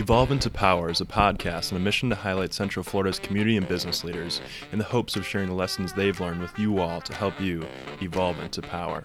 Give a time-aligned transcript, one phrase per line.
[0.00, 3.68] Evolve into Power is a podcast and a mission to highlight Central Florida's community and
[3.68, 4.40] business leaders
[4.72, 7.66] in the hopes of sharing the lessons they've learned with you all to help you
[8.00, 9.04] evolve into power.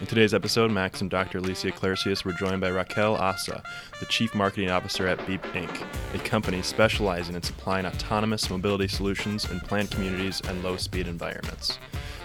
[0.00, 1.36] In today's episode, Max and Dr.
[1.36, 3.62] Alicia Clarcius were joined by Raquel Asa,
[4.00, 5.84] the Chief Marketing Officer at Beep Inc.,
[6.14, 11.78] a company specializing in supplying autonomous mobility solutions in planned communities and low speed environments.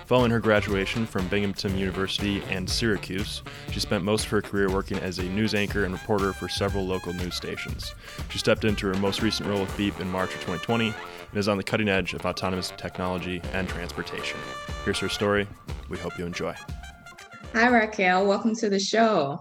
[0.08, 4.98] Following her graduation from Binghamton University and Syracuse, she spent most of her career working
[5.00, 7.94] as a news anchor and reporter for several local news stations.
[8.30, 11.50] She stepped into her most recent role with Beep in March of 2020 and is
[11.50, 14.40] on the cutting edge of autonomous technology and transportation.
[14.86, 15.46] Here's her story.
[15.90, 16.56] We hope you enjoy.
[17.52, 18.26] Hi, Raquel.
[18.26, 19.38] Welcome to the show.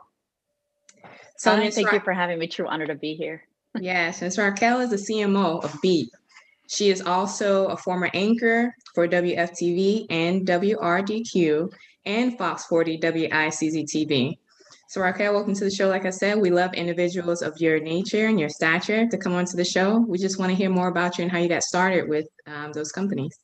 [1.37, 2.49] So, Hi, thank Ra- you for having me.
[2.49, 3.45] True honor to be here.
[3.79, 4.37] yes, Ms.
[4.37, 6.09] Raquel is the CMO of Beep.
[6.69, 11.71] She is also a former anchor for WFTV and WRDQ
[12.07, 14.39] and Fox 40 WICZ-TV.
[14.89, 15.89] So Raquel, welcome to the show.
[15.89, 19.55] Like I said, we love individuals of your nature and your stature to come onto
[19.55, 19.99] the show.
[19.99, 22.73] We just want to hear more about you and how you got started with um,
[22.73, 23.39] those companies.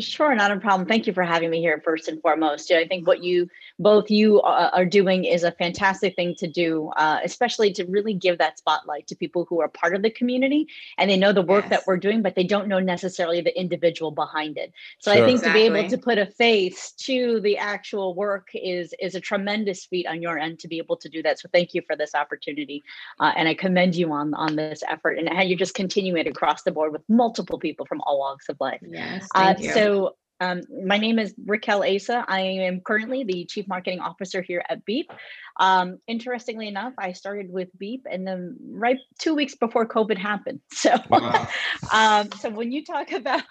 [0.00, 0.86] Sure, not a problem.
[0.86, 2.70] Thank you for having me here first and foremost.
[2.70, 6.90] I think what you both you uh, are doing is a fantastic thing to do,
[6.96, 10.66] uh, especially to really give that spotlight to people who are part of the community
[10.98, 11.70] and they know the work yes.
[11.70, 14.72] that we're doing, but they don't know necessarily the individual behind it.
[14.98, 15.22] So sure.
[15.22, 15.64] I think exactly.
[15.64, 19.84] to be able to put a face to the actual work is is a tremendous
[19.84, 21.38] feat on your end to be able to do that.
[21.38, 22.82] So thank you for this opportunity,
[23.20, 26.26] uh, and I commend you on on this effort and how you just continue it
[26.26, 28.80] across the board with multiple people from all walks of life.
[28.82, 29.72] Yes, uh, thank you.
[29.72, 32.24] So so um, my name is Raquel Asa.
[32.28, 35.10] I am currently the Chief Marketing Officer here at Beep.
[35.58, 40.60] Um, interestingly enough, I started with Beep and then right two weeks before COVID happened.
[40.78, 41.48] So, wow.
[41.92, 43.42] um, so when you talk about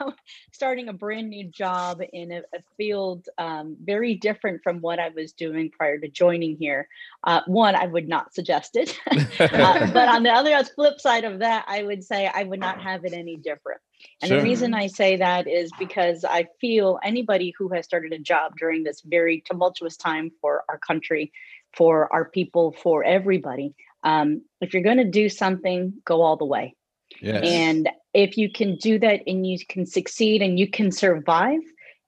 [0.53, 5.09] starting a brand new job in a, a field um, very different from what I
[5.09, 6.87] was doing prior to joining here,
[7.25, 8.97] uh, one, I would not suggest it.
[9.11, 12.81] uh, but on the other flip side of that, I would say I would not
[12.81, 13.81] have it any different.
[14.21, 14.37] And sure.
[14.37, 18.53] the reason I say that is because I feel anybody who has started a job
[18.57, 21.31] during this very tumultuous time for our country,
[21.77, 23.73] for our people, for everybody,
[24.03, 26.75] um, if you're going to do something, go all the way.
[27.21, 27.43] Yes.
[27.45, 31.59] And if you can do that and you can succeed and you can survive,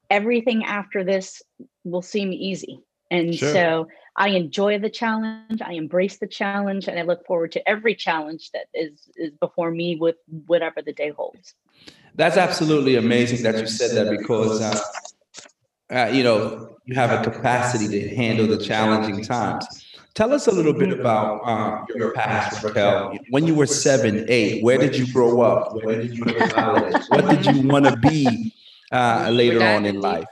[0.09, 1.41] everything after this
[1.83, 2.79] will seem easy.
[3.11, 3.53] And sure.
[3.53, 5.61] so I enjoy the challenge.
[5.61, 9.71] I embrace the challenge, and I look forward to every challenge that is is before
[9.71, 11.55] me with whatever the day holds.
[12.15, 14.79] That's absolutely amazing that you said that because uh,
[15.91, 19.85] uh, you know you have a capacity to handle the challenging times.
[20.15, 23.17] Tell us a little bit about uh, your past, Raquel.
[23.29, 25.75] When you were seven, eight, where did you grow up?
[25.83, 27.03] Where did you go to college?
[27.09, 28.53] What did you want to be
[28.91, 30.25] uh, later on in life?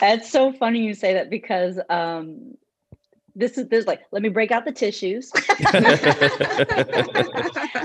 [0.00, 2.56] That's so funny you say that because um,
[3.36, 5.30] this is this like let me break out the tissues.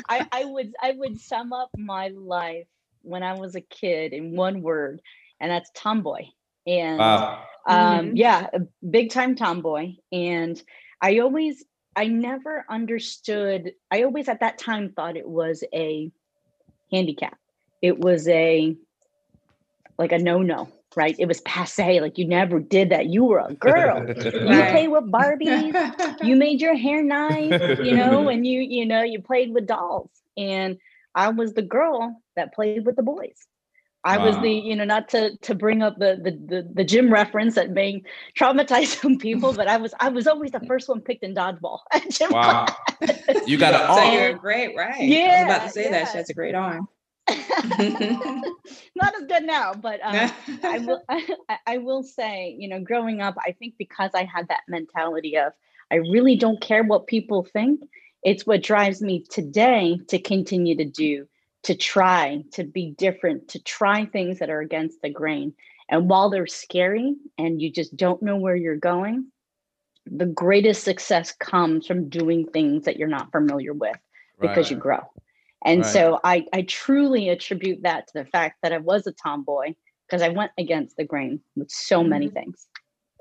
[0.10, 2.68] I, I would I would sum up my life
[3.02, 5.02] when I was a kid in one word,
[5.40, 6.24] and that's tomboy.
[6.68, 7.44] And wow.
[7.68, 8.16] um, mm-hmm.
[8.18, 9.96] yeah, a big time tomboy.
[10.12, 10.62] And
[11.02, 11.64] I always,
[11.96, 13.74] I never understood.
[13.92, 16.12] I always at that time thought it was a
[16.92, 17.38] handicap.
[17.82, 18.76] It was a
[19.98, 21.16] like a no no right?
[21.20, 22.00] It was passe.
[22.00, 23.08] Like you never did that.
[23.08, 24.06] You were a girl.
[24.16, 26.24] You played with Barbies.
[26.24, 30.10] You made your hair nice, you know, and you, you know, you played with dolls.
[30.38, 30.78] And
[31.14, 33.48] I was the girl that played with the boys.
[34.06, 34.28] I wow.
[34.28, 37.56] was the, you know, not to to bring up the, the the the gym reference
[37.56, 38.04] that may
[38.40, 41.80] traumatize some people, but I was I was always the first one picked in dodgeball.
[42.30, 43.48] wow, class.
[43.48, 43.96] you got an arm.
[44.06, 45.04] So you're great, right?
[45.04, 45.92] Yeah, I was about to say yeah.
[45.92, 46.88] that she has a great arm.
[47.28, 50.32] not as good now, but um,
[50.64, 51.02] I will.
[51.10, 55.36] I, I will say, you know, growing up, I think because I had that mentality
[55.36, 55.54] of
[55.90, 57.82] I really don't care what people think.
[58.24, 61.28] It's what drives me today to continue to do,
[61.66, 65.54] to try, to be different, to try things that are against the grain.
[65.90, 69.32] And while they're scary and you just don't know where you're going,
[70.06, 73.98] the greatest success comes from doing things that you're not familiar with
[74.40, 74.72] because right.
[74.72, 75.00] you grow.
[75.66, 75.92] And right.
[75.92, 79.74] so I, I truly attribute that to the fact that I was a tomboy
[80.08, 82.36] because I went against the grain with so many mm-hmm.
[82.36, 82.68] things.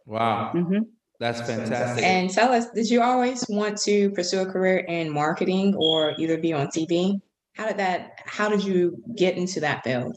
[0.05, 0.53] Wow.
[0.55, 0.81] Mm-hmm.
[1.19, 2.05] That's fantastic.
[2.05, 6.37] And tell us, did you always want to pursue a career in marketing or either
[6.37, 7.23] be on TV?
[7.55, 10.17] How did that, how did you get into that field?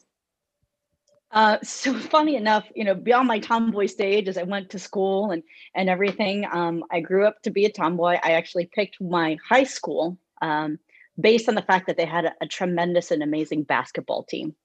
[1.32, 5.32] Uh, so funny enough, you know, beyond my tomboy stage, as I went to school
[5.32, 5.44] and
[5.76, 8.18] and everything, um, I grew up to be a tomboy.
[8.24, 10.80] I actually picked my high school um,
[11.20, 14.56] based on the fact that they had a, a tremendous and amazing basketball team.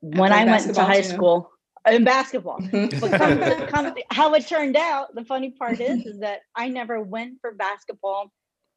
[0.00, 1.08] When I, went to high too.
[1.08, 1.50] school,
[1.86, 2.60] in basketball.
[2.72, 7.00] but come, come, how it turned out, the funny part is, is that I never
[7.00, 8.32] went for basketball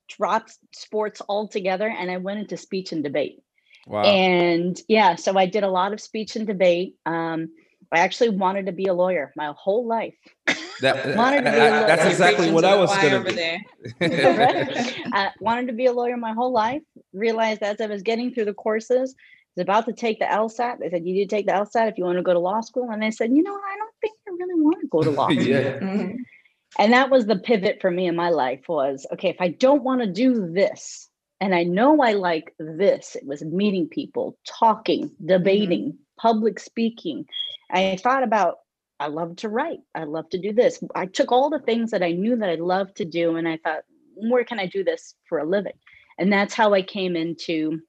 [0.10, 3.42] dropped sports altogether and I went into speech and debate.
[3.88, 4.04] Wow.
[4.04, 6.96] And yeah, so I did a lot of speech and debate.
[7.06, 7.50] Um,
[7.92, 10.16] I actually wanted to be a lawyer my whole life.
[10.82, 11.88] That, wanted to be a I- I- lawyer.
[11.88, 13.60] that's exactly what I was gonna be.
[15.14, 16.82] I wanted to be a lawyer my whole life.
[17.14, 20.80] Realized as I was getting through the courses, I was about to take the LSAT.
[20.80, 22.62] They said, You need to take the LSAT if you want to go to law
[22.62, 22.90] school.
[22.90, 23.62] And I said, You know what?
[23.64, 25.44] I don't think I really want to go to law school.
[25.44, 25.80] yeah.
[25.80, 26.16] Mhm.
[26.80, 29.84] And that was the pivot for me in my life was okay, if I don't
[29.84, 31.10] want to do this,
[31.40, 35.28] and I know I like this, it was meeting people, talking, mm-hmm.
[35.28, 37.26] debating, public speaking.
[37.70, 38.60] I thought about
[39.00, 39.80] I love to write.
[39.94, 40.82] I love to do this.
[40.96, 43.58] I took all the things that I knew that I loved to do and I
[43.58, 43.84] thought,
[44.16, 45.74] where can I do this for a living?
[46.18, 47.82] And that's how I came into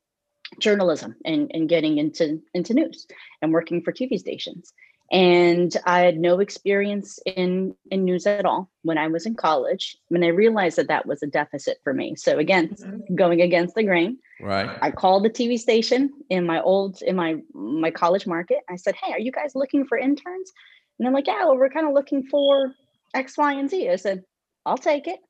[0.59, 3.07] journalism and, and getting into, into news
[3.43, 4.73] and working for TV stations.
[5.13, 9.97] And I had no experience in, in news at all when I was in college.
[10.09, 12.17] When I realized that that was a deficit for me.
[12.17, 13.15] So again, Mhm.
[13.15, 14.71] going against the grain, Right.
[14.83, 18.59] I called the TV station in my old in my my college market.
[18.69, 20.53] I said, "Hey, are you guys looking for interns?"
[20.99, 22.75] And they're like, "Yeah, well, we're kind of looking for
[23.15, 24.25] X, Y, and Z." I said,
[24.67, 25.21] "I'll take it,"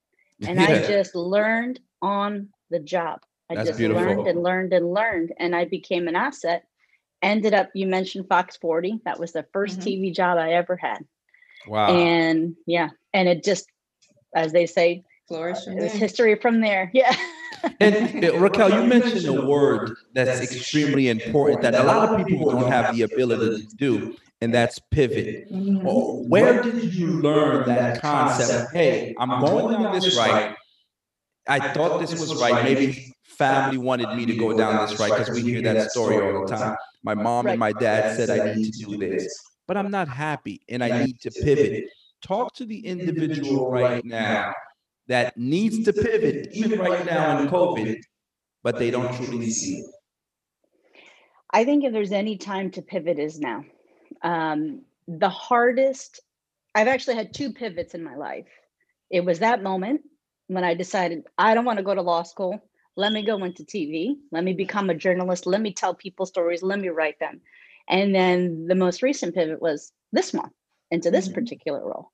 [0.47, 3.21] and I just learned on the job.
[3.51, 4.03] I That's just beautiful.
[4.03, 6.65] learned and learned and learned, and I became an asset.
[7.25, 9.01] Ended up, you mentioned Fox 40.
[9.07, 9.85] That was the 1st Mhm.
[9.85, 10.99] TV job I ever had,
[11.67, 11.89] Wow.
[11.89, 13.67] and yeah, and it just,
[14.35, 16.91] as they say, Flourish from it was history from there.
[16.93, 17.17] Yeah.
[17.81, 22.45] And uh, Raquel, you mentioned a word that's extremely important that a lot of people
[22.45, 25.51] don't have the ability to do, and that's pivot.
[25.51, 25.83] Mhm.
[25.83, 28.75] Well, where did you learn that concept?
[28.75, 30.55] Hey, I'm going down this right.
[31.49, 32.65] I thought this was right.
[32.65, 36.47] Maybe family wanted me to go down this right because we hear that story all
[36.47, 36.77] the time.
[37.03, 40.63] My mom and my dad said I need to do this, but I'm not happy
[40.69, 41.91] and I need to pivot.
[42.23, 44.55] Talk to the individual right now
[45.09, 48.01] that needs to pivot, even right now in COVID,
[48.63, 49.87] but they don't truly see it.
[51.51, 53.65] I think if there's any time to pivot is now.
[54.23, 56.21] Um, the hardest,
[56.75, 58.49] I've actually had two pivots in my life.
[59.11, 60.01] It was that moment
[60.49, 62.63] when I decided I don't want to go to law school.
[62.97, 64.17] Let me go into TV.
[64.31, 65.47] Let me become a journalist.
[65.47, 66.63] Let me tell people stories.
[66.63, 67.41] Let me write them.
[67.89, 70.51] And then the most recent pivot was this one
[70.91, 71.35] into this Mhm.
[71.35, 72.11] particular role.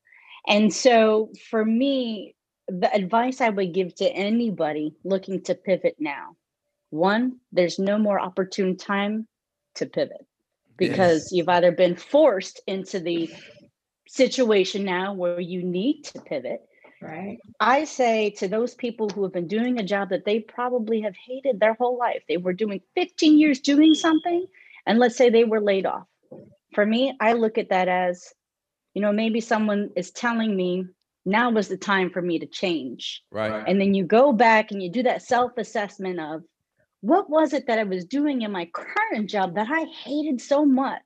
[0.47, 2.35] And so for me,
[2.67, 6.37] the advice I would give to anybody looking to pivot now
[6.91, 9.27] one, there's no more opportune time
[9.77, 10.27] to pivot
[10.77, 13.31] because you've either been forced into the
[14.09, 16.63] situation now where you need to pivot.
[17.03, 17.39] Right.
[17.61, 21.15] I say to those people who have been doing a job that they probably have
[21.17, 24.47] hated their whole life, they were doing 15 years doing something,
[24.87, 26.07] and let's say they were laid off.
[26.75, 28.33] For me, I look at that as,
[28.95, 30.85] you know, maybe someone is telling me
[31.25, 33.23] now was the time for me to change.
[33.31, 33.65] Right.
[33.67, 36.43] And then you go back and you do that self assessment of
[37.01, 40.67] what was it that I was doing in my current job that I hated so
[40.67, 41.01] much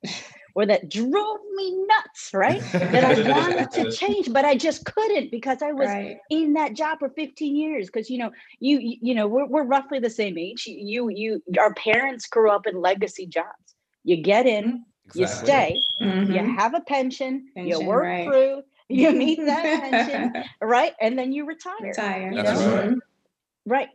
[0.55, 2.62] or that drove me nuts, right?
[2.93, 6.21] that I wanted to change, but I just couldn't because I was Right.
[6.31, 7.87] in that job for 15 years.
[7.87, 8.31] Because you know,
[8.61, 10.65] you you you know, we're, we're roughly the same age.
[10.67, 13.75] You you our parents grew up in legacy jobs.
[14.05, 15.85] You get in, you stay,
[16.27, 16.57] you Mhm.
[16.57, 18.25] have a pension, you work right.
[18.25, 20.93] through, you meet that pension, right?
[21.00, 21.75] And then you retire.
[21.81, 22.31] Retire.
[22.31, 22.69] you That's know?
[22.69, 22.97] right.
[23.67, 23.89] Right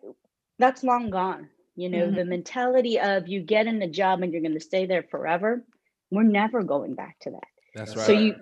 [0.59, 2.11] that's long gone you know Mm-hmm.
[2.11, 5.63] the mentality of you get in a job and you're going to stay there forever
[6.11, 8.05] we're never going back to that That's right.
[8.05, 8.35] so you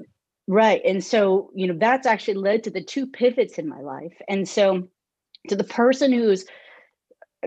[0.48, 4.14] right and so you know that's actually led to the two pivots in my life
[4.30, 4.88] and so
[5.50, 6.46] to the person who's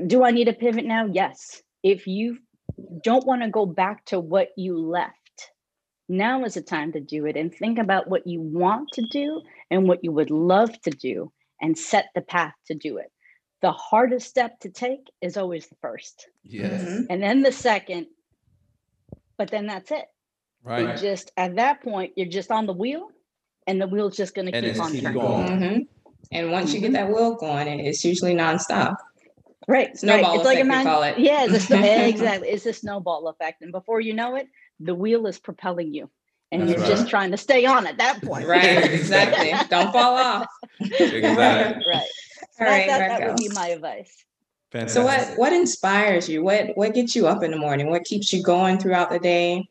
[0.07, 2.39] do i need a pivot now yes if you
[3.03, 5.15] don't want to go back to what you left
[6.09, 9.41] now is the time to do it and think about what you want to do
[9.71, 13.11] and what you would love to do and set the path to do it
[13.63, 16.83] the hardest step to take is always the first Yes.
[16.83, 17.07] Mhm.
[17.11, 18.07] and then the second
[19.41, 20.05] but then that's it
[20.67, 20.99] you Right.
[20.99, 23.09] just at that point you're just on the wheel
[23.67, 25.47] and the wheel's just going to keep on keep turning going.
[25.49, 25.87] Mhm.
[26.33, 28.97] And once you get that wheel going, and it's usually nonstop.
[29.67, 30.37] right Snowball right.
[30.37, 31.19] it's like a effect, man call it.
[31.19, 31.83] yeah it's a snow-
[32.15, 34.47] exactly it's a snowball effect and before you know it
[34.81, 36.11] the wheel is propelling you
[36.53, 36.91] and That's you're right.
[36.97, 38.85] just trying to stay on at that point Right.
[39.01, 39.51] Exactly.
[39.75, 40.47] Don't fall off.
[40.81, 41.85] Exactly.
[41.95, 42.09] right
[42.59, 44.15] so All that, right, that, that would be my advice
[44.87, 46.43] So what what inspires you?
[46.45, 47.91] What what gets you up in the morning?
[47.91, 49.69] What keeps you going throughout the day?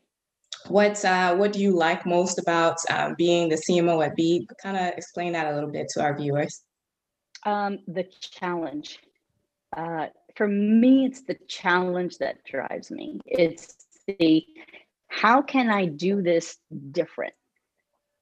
[0.68, 4.52] What's uh what do you like most about um, being the CMO at Beep?
[4.62, 6.62] Kind of explain that a little bit to our viewers.
[7.46, 9.00] um, the challenge.
[9.76, 13.20] Uh, for me, it's the challenge that drives me.
[13.26, 13.76] It's
[14.08, 14.46] the
[15.08, 16.58] how can I do this
[16.92, 17.34] different?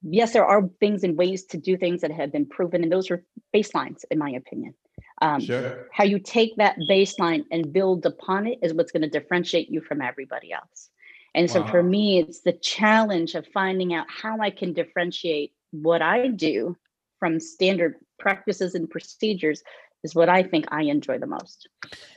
[0.04, 3.10] Yes, there are things and ways to do things that have been proven, and those
[3.12, 3.24] are
[3.56, 4.74] baselines, in my opinion.
[5.22, 5.88] Um, Sure.
[5.92, 9.82] how you take that baseline and build upon it is what's going to differentiate you
[9.82, 10.90] from everybody else.
[11.34, 16.02] And so for me, it's the challenge of finding out how I can differentiate what
[16.02, 16.76] I do
[17.20, 19.62] from standard practices and procedures
[20.04, 21.70] is what I think I enjoy the most.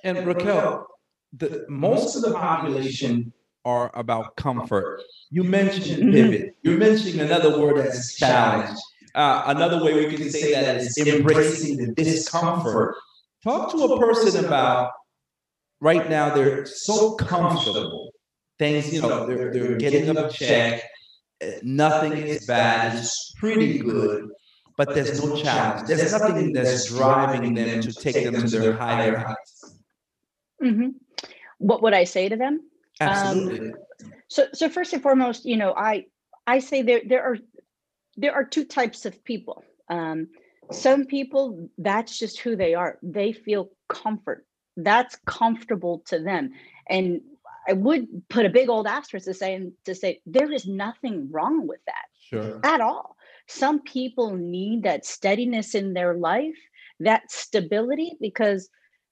[0.04, 0.86] And Raquel,
[1.32, 3.32] the most of the population
[3.64, 5.02] are about comfort.
[5.30, 6.12] You mentioned Mhm.
[6.12, 6.56] pivot.
[6.62, 8.78] You're mentioning another word that's challenge.
[9.14, 12.94] Uh, another way we can say that is embracing the discomfort.
[13.42, 14.92] Talk to a person about
[15.80, 18.12] right now they're so comfortable.
[18.58, 20.82] Things, you know, they're, they're getting a check.
[21.42, 22.98] uh, Nothing is bad.
[22.98, 24.28] It's pretty good.
[24.76, 25.88] But there's no challenge.
[25.88, 29.74] There's nothing that's driving them to take them to their higher heights.
[30.62, 30.94] Mhm.
[31.58, 32.68] What would I say to them?
[33.00, 33.72] Absolutely.
[34.28, 36.06] So, so first and foremost, you know, I
[36.46, 37.38] I say there there are
[38.20, 39.64] there are two types of people.
[39.88, 40.28] Um,
[40.70, 42.98] some people that's just who they are.
[43.02, 44.46] They feel comfort.
[44.76, 46.52] That's comfortable to them,
[46.88, 47.20] and
[47.68, 51.66] I would put a big old asterisk to say to say there is nothing wrong
[51.66, 52.60] with that Sure.
[52.62, 53.16] at all.
[53.48, 56.58] Some people need that steadiness in their life,
[57.00, 58.68] that stability, because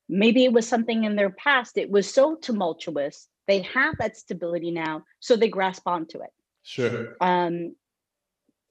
[0.08, 1.76] maybe it was something in their past.
[1.76, 3.28] It was so tumultuous.
[3.48, 6.30] They have that stability now, so they grasp onto it.
[6.62, 7.16] Sure.
[7.20, 7.74] Um,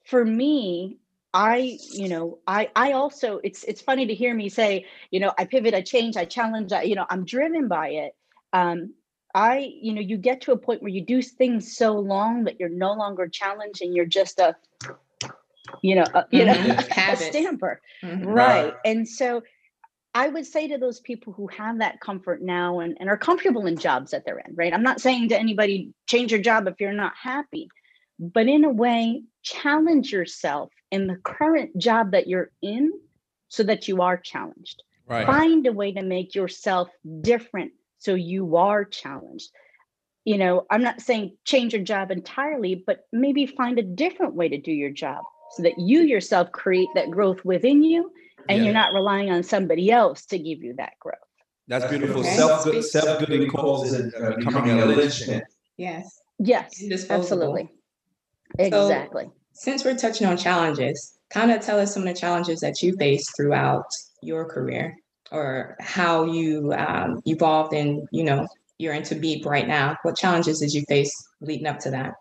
[0.08, 0.98] for me,
[1.34, 5.34] I, you know, I, I also, it's, it's funny to hear me say, you know,
[5.38, 8.16] I pivot, I change, I challenge, I, you know, I'm driven by it.
[8.54, 8.94] Um,
[9.36, 12.60] I, you know, you get to a point where you do things so long that
[12.60, 14.56] you're no longer challenged and you're just a,
[15.82, 16.88] you know, a, you know, Mhm.
[16.90, 17.26] a Habits.
[17.28, 17.82] stamper.
[18.04, 18.34] Mhm.
[18.34, 18.74] Right.
[18.86, 19.44] And so
[20.16, 23.68] I would say to those people who have that comfort now and, and are comfortable
[23.68, 24.74] in jobs that they're in, right?
[24.74, 27.70] I'm not saying to anybody, change your job if you're not happy,
[28.18, 32.92] but in a way, challenge yourself in the current job that you're in
[33.50, 34.84] so that you are challenged.
[35.08, 35.25] Right.
[35.25, 36.89] Find a way to make yourself
[37.22, 39.50] different so you are challenged.
[40.25, 44.50] You know, I'm not saying change your job entirely, but maybe find a different way
[44.50, 45.24] to do your job
[45.56, 48.12] so that you yourself create that growth within you
[48.50, 48.66] and Yeah.
[48.66, 51.16] you're not relying on somebody else to give you that growth.
[51.70, 52.22] That's beautiful.
[52.22, 52.36] Okay.
[52.36, 55.44] Self good, self gooding cause is uh, becoming a linchpin.
[55.77, 56.20] Yes.
[56.39, 57.68] Yes, Indisposable.
[58.60, 58.70] Absolutely.
[58.72, 59.32] So- Exactly.
[59.54, 62.96] Since we're touching on challenges, kind of tell us some of the challenges that you
[62.98, 63.86] faced throughout
[64.22, 64.96] your career
[65.32, 69.98] or how you um, evolved and, you know, you're into Beep right now.
[70.04, 71.12] What challenges did you face
[71.42, 72.13] leading up to that?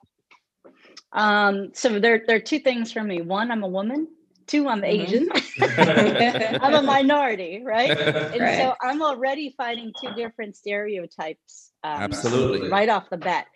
[1.12, 3.20] Um, so there, there are two things for me.
[3.20, 4.08] One, I'm a woman.
[4.46, 4.86] Two, I'm Mhm.
[4.86, 5.28] Asian.
[6.62, 7.90] I'm a minority, right?
[8.32, 8.56] And Right.
[8.58, 12.68] so I'm already fighting two different stereotypes um, Absolutely.
[12.70, 13.46] right off the bat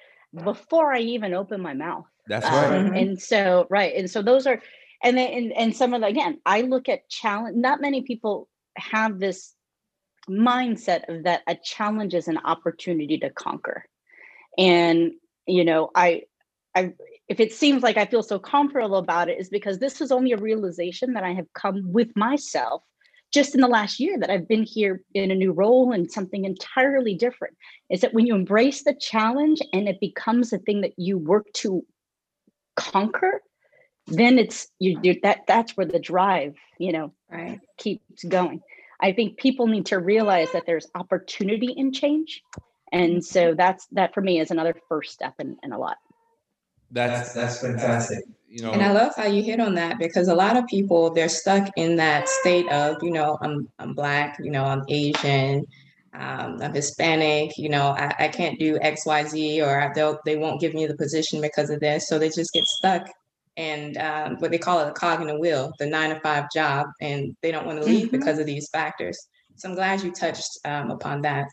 [0.45, 2.07] before I even open my mouth.
[2.31, 2.85] That's Um, right.
[2.85, 3.03] Mhm.
[3.03, 3.95] And so, right.
[3.97, 4.63] And so those are,
[5.03, 8.49] and then, and, and some of the, again, I look at challenge, not many people
[8.77, 9.55] have this
[10.29, 13.85] mindset of that a challenge is an opportunity to conquer.
[14.57, 15.13] And,
[15.47, 16.23] you know, I,
[16.77, 16.93] I,
[17.29, 20.33] if it seems like I feel so comfortable about it, is because this is only
[20.33, 22.83] a realization that I have come with myself
[23.33, 26.45] just in the last year that I've been here in a new role and something
[26.45, 27.57] entirely different.
[27.89, 31.47] Is that when you embrace the challenge and it becomes a thing that you work
[31.55, 31.85] to
[32.81, 33.43] conquer,
[34.07, 37.61] then it's you do that that's where the drive, you know, Right.
[37.77, 38.61] keeps going.
[39.01, 42.43] I think people need to realize that there's opportunity in change.
[42.93, 43.21] And mm-hmm.
[43.21, 45.97] so that's that for me is another first step in, in a lot.
[46.91, 48.25] That's that's fantastic.
[48.49, 51.15] You know, And I love how you hit on that because a lot of people
[51.15, 55.65] they're stuck in that state of, you know, I'm I'm black, you know, I'm Asian,
[56.12, 60.37] um, I'm Hispanic, you know, I, I can't do X, Y, Z, or they'll they
[60.37, 62.09] won't give me the position because of this.
[62.09, 63.09] So they just get stuck
[63.57, 66.47] and um, what they call it a cog in the wheel, the nine to five
[66.55, 68.12] job, and they don't want to leave Mhm.
[68.12, 69.19] because of these factors.
[69.57, 71.47] So I'm glad you touched um, upon that.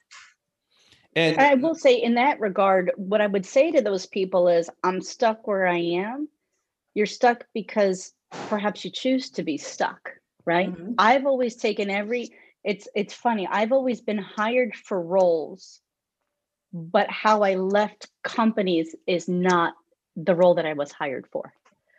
[1.16, 4.70] and I will say in that regard, what I would say to those people is
[4.84, 6.30] I'm stuck where I am.
[6.94, 8.14] You're stuck because
[8.48, 10.12] perhaps you choose to be stuck,
[10.46, 10.72] right?
[10.72, 10.96] Mhm.
[10.98, 12.32] I've always taken every
[12.68, 13.48] it's it's funny.
[13.50, 15.80] I've always been hired for roles,
[16.74, 19.74] but how I left companies is not
[20.18, 21.54] the role that I was hired for.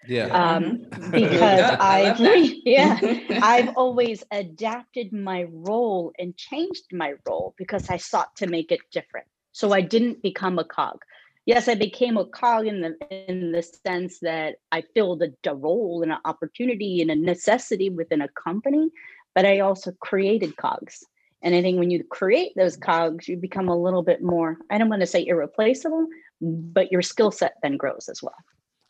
[0.06, 1.76] yeah, Um, because Good.
[1.80, 2.20] i I've,
[2.66, 3.00] yeah,
[3.42, 8.80] I've always adapted my role and changed my role because I sought to make it
[8.92, 9.26] different.
[9.52, 10.98] So I didn't become a cog.
[11.46, 15.54] Yes, I became a cog in the in the sense that I filled a, a
[15.54, 18.90] role and an opportunity and a necessity within a company,
[19.38, 21.04] but I also created cogs.
[21.42, 24.78] And I think when you create those cogs, you become a little bit more, I
[24.78, 26.09] don't want to say irreplaceable,
[26.40, 28.35] but your skill set then grows as well.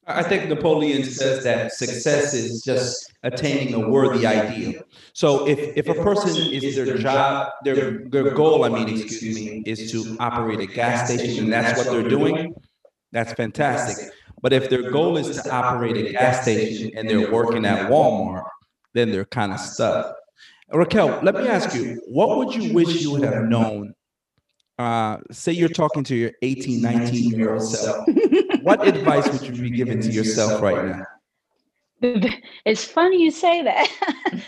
[0.07, 4.81] I think Napoleon says that success is just attaining a worthy ideal.
[5.13, 9.63] So if, if a person is their job, their, their goal, I mean, excuse me,
[9.67, 12.55] is to operate a gas station and that's what they're doing,
[13.13, 14.11] that's fantastic.
[14.41, 18.45] But if their goal is to operate a gas station and they're working at Walmart,
[18.95, 20.18] then they're kind of stuck.
[20.73, 23.95] Raquel, let me ask you, what would you wish you would have known?
[24.79, 28.07] Uh, say you're talking to your 18, 19 year old self.
[28.63, 31.05] What advice would you be giving to yourself right now?
[32.65, 33.89] It's funny you say that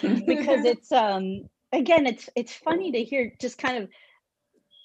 [0.27, 3.89] because it's um again it's it's funny to hear just kind of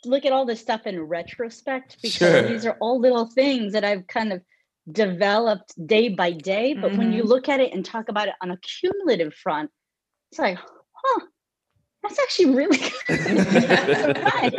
[0.05, 2.41] look at all this stuff in retrospect because Sure.
[2.47, 4.41] these are all little things that I've kind of
[4.91, 6.73] developed day by day.
[6.73, 9.69] But when you look at it and talk about it on a cumulative front,
[10.31, 10.57] it's like,
[11.05, 11.25] huh,
[12.03, 14.17] that's actually really good.
[14.35, 14.53] Right.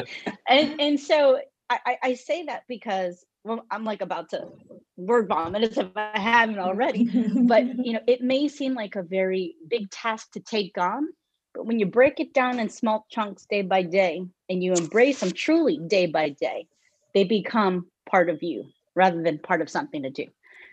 [0.49, 4.49] And and so I, I, I say that because well, I'm like about to
[4.97, 7.05] word vomit as if I haven't already.
[7.47, 11.09] But you know, it may seem like a very big task to take on,
[11.55, 15.21] but when you break it down in small chunks day by day and you embrace
[15.21, 16.67] them truly day by day,
[17.15, 20.26] they become part of you rather than part of something to do.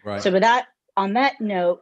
[0.03, 0.22] Right.
[0.22, 1.82] So with that, on that note,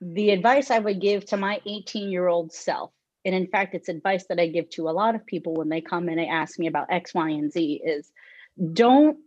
[0.00, 2.92] the advice I would give to my 18 year old self,
[3.24, 5.80] and in fact, it's advice that I give to a lot of people when they
[5.80, 8.10] come and they ask me about X, Y, and Z is
[8.72, 9.18] don't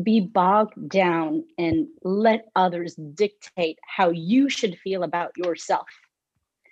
[0.00, 5.86] be bogged down and let others dictate how you should feel about yourself.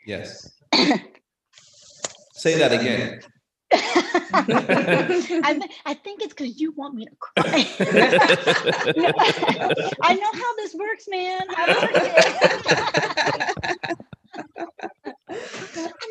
[0.07, 0.51] Yes.
[2.33, 3.21] Say that again.
[3.73, 7.45] I, thi- I think it's because you want me to cry.
[10.03, 11.47] I know how this works, man.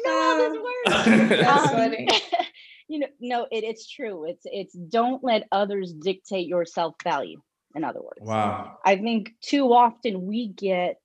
[0.09, 1.47] I know how this works.
[1.47, 2.07] Um, funny.
[2.87, 4.25] you know, no, it, it's true.
[4.25, 7.41] It's it's don't let others dictate your self value.
[7.75, 8.79] In other words, Wow.
[8.83, 10.99] I think too often we get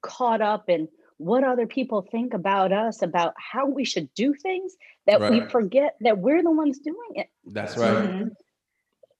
[0.00, 4.74] caught up in what other people think about us, about how we should do things,
[5.06, 7.94] that we forget that we're the ones doing it, That's right.
[7.94, 8.30] Mhm.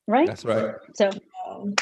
[0.09, 0.27] right?
[0.27, 0.75] That's right.
[0.95, 1.11] so
[1.49, 1.75] Um,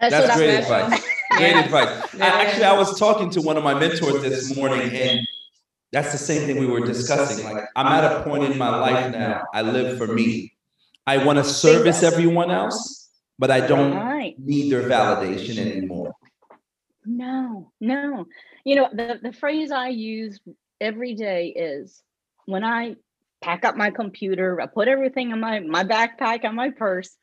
[0.00, 1.06] that's, That's great I'm advice.
[1.32, 2.14] Great advice.
[2.20, 5.26] I, actually, I was talking to one of my mentors this morning, and
[5.92, 7.44] that's the same thing we were discussing.
[7.44, 9.44] Like, I'm at a point in my life now.
[9.54, 10.52] I live for me.
[11.06, 14.38] I want to service everyone else, but I don't Right.
[14.38, 16.14] need their validation anymore.
[17.06, 18.26] No, no.
[18.64, 20.38] You know, the, the phrase I use
[20.80, 22.02] every day is
[22.44, 22.96] when I
[23.40, 27.16] pack up my computer, I put everything in my, my backpack and my purse,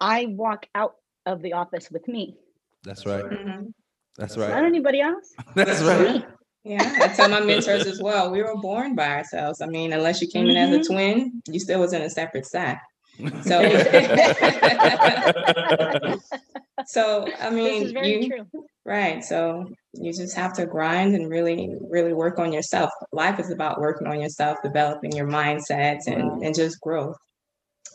[0.00, 0.94] I walk out
[1.26, 2.36] of the office with me,
[2.84, 3.24] That's right.
[3.24, 3.72] mhm.
[4.16, 4.48] That's right.
[4.48, 5.34] not anybody else.
[5.54, 6.24] That's right.
[6.66, 8.32] Yeah, I tell my mentors as well.
[8.32, 9.60] We were born by ourselves.
[9.60, 10.86] I mean, unless you came in as a Mhm.
[10.86, 12.82] twin, you still was in a separate sack.
[13.42, 13.60] So,
[16.86, 18.46] so I This mean, is very you true.
[18.84, 19.24] right.
[19.24, 22.90] So you just have to grind and really, really work on yourself.
[23.12, 27.16] Life is about working on yourself, developing your mindsets, and and just growth.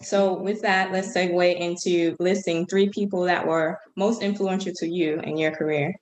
[0.02, 5.20] So with that, let's segue into listing three people that were most influential to you
[5.20, 5.94] in your career.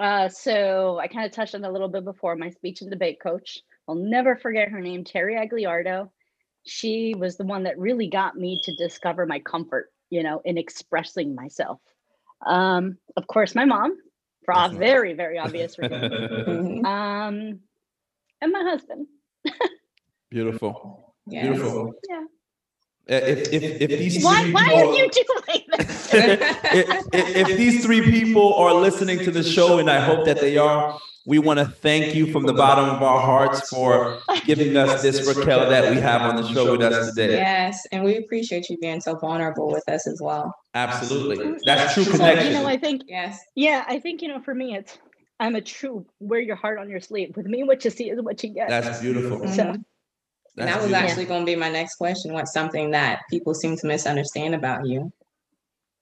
[0.00, 2.90] Uh, so I kind of touched on it a little bit before my speech and
[2.90, 3.58] debate coach.
[3.86, 6.08] I'll never forget her name, Terry Agliardo.
[6.64, 10.56] She was the one that really got me to discover my comfort, you know, in
[10.56, 11.80] expressing myself.
[12.46, 13.94] Um, of course, my mom,
[14.46, 16.02] for a very, very obvious reasons.
[16.02, 16.84] Mhm.
[16.86, 17.60] Um,
[18.40, 19.06] and my husband.
[20.30, 21.14] Beautiful.
[21.26, 21.44] Yes.
[21.46, 21.92] Beautiful.
[22.08, 22.24] Yeah.
[23.10, 25.59] Uh, If, if, if these Why, why are you doing this?
[25.80, 30.40] If, if, if these three people are listening to the show, and I hope that
[30.40, 34.76] they are, we want to thank you from the bottom of our hearts for giving
[34.76, 37.34] us this Raquel that we have on the show with us today.
[37.34, 40.54] Yes, and we appreciate you being so vulnerable with us as well.
[40.74, 41.58] Absolutely.
[41.64, 43.38] That's true So, you know, I think Yes.
[43.54, 44.40] Yeah, I think you know.
[44.40, 44.98] For me, it's
[45.38, 47.36] I'm a true wear your heart on your sleeve.
[47.36, 48.68] With me, what you see is what you get.
[48.68, 49.46] That's beautiful.
[49.48, 49.84] so Mhm.
[50.56, 51.08] And That's that was beautiful.
[51.08, 52.32] actually going to be my next question.
[52.32, 55.12] What's something that people seem to misunderstand about you?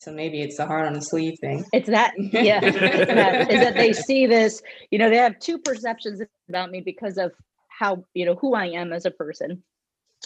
[0.00, 1.64] So maybe it's the heart on the sleeve thing.
[1.72, 2.14] it's that.
[2.16, 4.62] Yeah, it's that, is that they see this.
[4.90, 7.32] You know, they have two perceptions about me because of
[7.68, 9.62] how you know who I am as a person.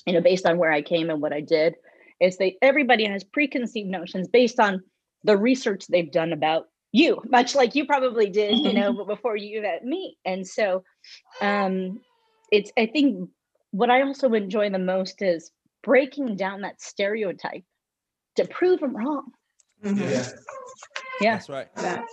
[0.07, 1.75] You know, based on where I came and what I did.
[2.21, 4.83] Is they everybody has preconceived notions based on
[5.25, 8.59] the research they've done about you, much like you probably did.
[8.59, 10.85] You know, before you met me, and so
[11.41, 12.01] um,
[12.51, 13.31] it's I think
[13.71, 15.51] what I also enjoy the most is
[15.83, 17.65] breaking down that stereotype
[18.37, 19.33] to prove them wrong.
[19.83, 19.99] Mhm.
[19.99, 20.29] Yeah.
[21.21, 21.35] Yeah.
[21.35, 21.75] That's right.
[21.77, 22.05] That-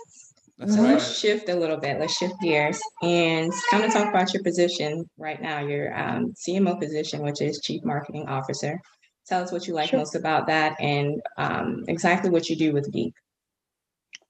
[0.58, 0.90] That's So right.
[0.92, 1.98] let's shift a little bit.
[1.98, 6.78] Let's shift gears and kind of talk about your position right now, your um, CMO
[6.78, 8.78] position, which is Chief Marketing Officer.
[9.26, 10.00] Tell us what you like Sure.
[10.00, 13.14] most about that and um, exactly what you do with Beep.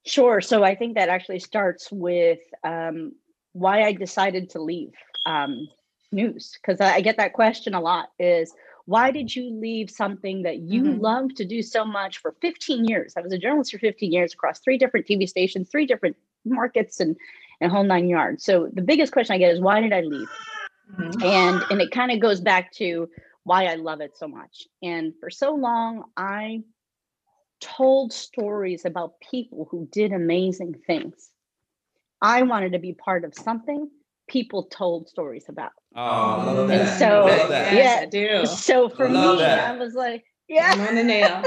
[0.07, 0.41] Sure.
[0.41, 3.13] So I think that actually starts with um,
[3.53, 4.93] why I decided to leave
[5.27, 5.69] um,
[6.13, 8.11] news because I, I get that question a lot.
[8.21, 8.53] Is
[8.91, 11.01] why did you leave something that you Mhm.
[11.01, 13.17] love to do so much for 15 years?
[13.17, 16.99] I was a journalist for 15 years across three different TV stations, three different markets,
[16.99, 17.17] and
[17.61, 18.45] and whole nine yards.
[18.45, 20.29] So the biggest question I get is why did I leave?
[20.91, 21.25] Mhm.
[21.25, 23.09] and and it kind of goes back to
[23.45, 24.67] why I love it so much.
[24.83, 26.65] And for so long, I
[27.61, 31.31] told stories about people who did amazing things.
[32.21, 33.89] I wanted to be part of something
[34.31, 35.73] people told stories about.
[35.95, 36.99] Oh, I love And that.
[36.99, 37.73] so- I love that.
[37.75, 38.07] Yes, Yeah.
[38.07, 38.07] I
[38.43, 38.47] do.
[38.47, 39.75] So for me, love that.
[39.75, 41.43] I was like, yeah, I'm on the nail.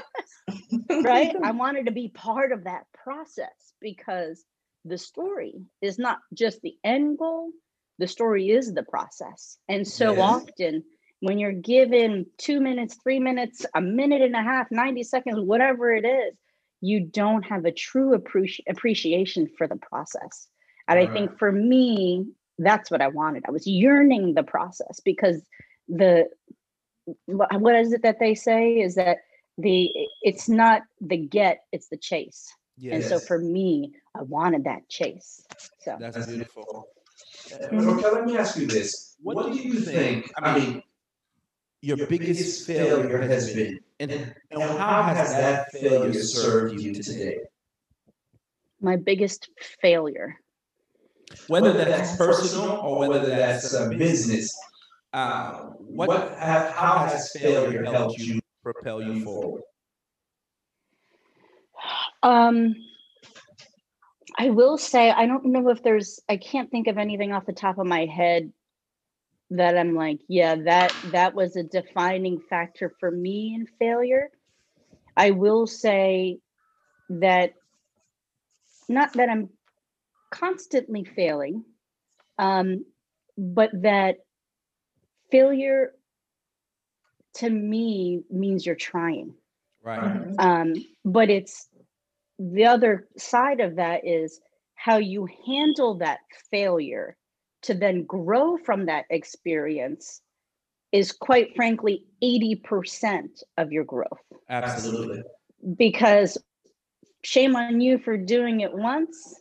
[1.04, 1.36] right?
[1.44, 4.44] I wanted to be part of that process because
[4.86, 7.52] the story is not just the end goal,
[8.00, 9.58] the story is the process.
[9.70, 10.20] And so Yes.
[10.22, 10.84] often,
[11.22, 15.92] when you're given two minutes, three minutes, a minute and a half, 90 seconds, whatever
[15.96, 16.36] it is,
[16.82, 20.48] you don't have a true appreci- appreciation for the process.
[20.90, 22.26] And I think for me,
[22.58, 23.44] that's what I wanted.
[23.48, 25.42] I was yearning the process because
[25.88, 26.30] the
[27.26, 29.18] what is it that they say is that
[29.58, 32.52] the it's not the get it's the chase
[32.90, 35.46] and so for me i wanted that chase
[35.82, 36.88] so That's beautiful.
[37.72, 37.98] Mhm.
[37.98, 39.18] Raquel, let me ask you this.
[39.22, 40.84] What do you think, I mean,
[41.82, 43.80] your biggest failure has been?
[44.00, 44.12] And,
[44.52, 47.40] and how has that failure served you today?
[48.80, 49.50] my biggest
[49.82, 50.40] failure
[51.48, 54.56] Whether that's personal or whether that's a business,
[55.12, 59.64] uh, what, how how has failure helped you propel you forward?
[62.24, 62.76] um
[64.38, 67.54] i will say i don't know if there's i can't think of anything off the
[67.54, 68.52] top of my head
[69.52, 74.30] that i'm like yeah that that was a defining factor for me in failure.
[75.16, 76.40] I will say
[77.10, 77.54] that
[78.90, 79.50] not that i'm
[80.34, 81.64] constantly failing
[82.40, 82.84] um
[83.38, 84.18] but that
[85.32, 85.92] failure
[87.36, 89.34] to me means you're trying
[89.84, 90.28] Right.
[90.40, 91.68] um, but it's
[92.40, 94.40] the other side of that is
[94.76, 96.20] how you handle that
[96.50, 97.18] failure
[97.64, 100.22] to then grow from that experience
[100.94, 105.22] is quite frankly 80% of your growth Absolutely.
[105.78, 106.38] because
[107.24, 109.36] shame on you for doing it once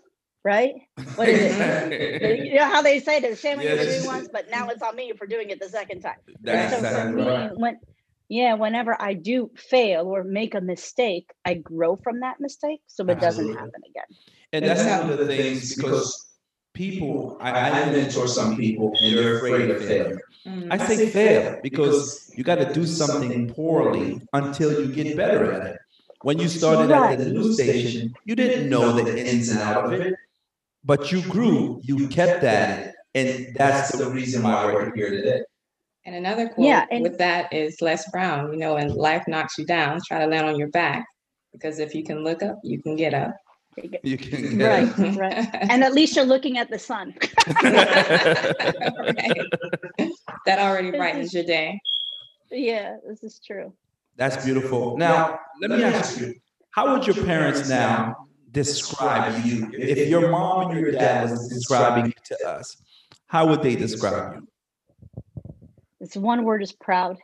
[0.45, 0.75] right
[1.15, 3.87] what is it you know how they say that shame on you for Yes.
[4.03, 6.79] doing once but now it's on me for doing it the second time That's so
[6.79, 7.51] for exactly me, right.
[7.59, 7.81] when
[8.29, 13.05] yeah, whenever I do fail or make a mistake, I grow from that mistake so
[13.05, 14.07] it doesn't happen again.
[14.55, 16.33] And that's one of the things because
[16.73, 20.21] people, I, I mentor some people and they're afraid of failure.
[20.49, 20.69] Mhm.
[20.73, 25.67] I say fail because you got to do something poorly until you get better at
[25.67, 25.77] it.
[26.23, 30.01] When you started at the news station, you didn't know the ins and out of
[30.01, 30.15] it,
[30.85, 35.43] but you grew, you kept that, and that's the reason why we're here today.
[36.05, 39.57] And another quote Yeah, and- with that is Les Brown, you know, when life knocks
[39.59, 41.07] you down, try to land on your back.
[41.53, 43.37] Because if you can look up, you can get up.
[44.03, 45.49] You can get Right, right.
[45.71, 47.15] And at least you're looking at the sun.
[47.57, 49.49] Right.
[50.47, 51.79] That already brightens your day.
[52.51, 53.73] yeah, this is true.
[54.17, 54.97] That's beautiful.
[54.97, 56.35] Now, let me ask you,
[56.71, 59.71] how would your parents now describe you?
[59.73, 62.77] If your mom and your dad was describing you to us,
[63.27, 64.49] how would they describe you?
[66.01, 67.19] It's one word is proud.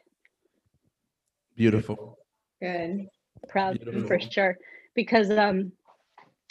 [1.57, 2.19] Beautiful.
[2.61, 3.09] Good.
[3.49, 4.57] Proud for sure.
[4.95, 5.73] Because um,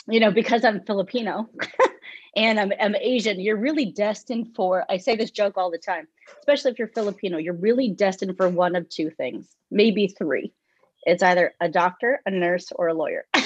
[0.08, 1.50] you know, because I'm Filipino
[2.36, 6.08] and I'm, I'm Asian, you're really destined for I say this joke all the time,
[6.40, 10.54] especially if you're Filipino, you're really destined for one of two things, maybe three.
[11.04, 13.26] It's either a doctor, a nurse, or a lawyer.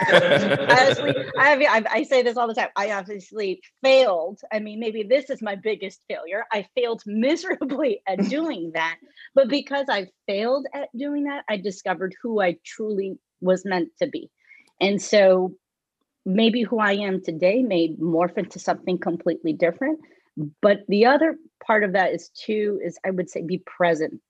[0.00, 2.68] Honestly, I, have, I, I say this all the time.
[2.76, 4.40] I obviously failed.
[4.52, 6.44] I mean, maybe this is my biggest failure.
[6.52, 8.96] I failed miserably at doing that.
[9.34, 14.08] But because I failed at doing that, I discovered who I truly was meant to
[14.08, 14.30] be.
[14.80, 15.54] And so
[16.24, 20.00] maybe who I am today may morph into something completely different.
[20.62, 24.20] But the other part of that is too, is I would say be present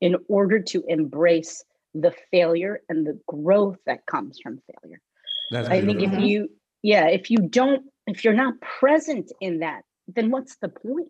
[0.00, 1.64] in order to embrace
[1.94, 5.00] the failure and the growth that comes from failure.
[5.50, 6.48] That's I think if you,
[6.82, 9.82] yeah, if you don't, if you're not present in that,
[10.14, 11.08] then what's the point?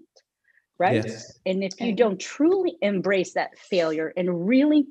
[0.78, 1.04] Right.
[1.04, 1.38] Yes.
[1.44, 4.86] And if you don't truly embrace that failure and really